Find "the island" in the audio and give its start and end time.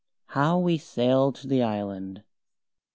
1.47-2.23